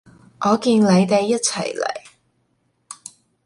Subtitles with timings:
[0.39, 2.01] 我見你哋一齊嚟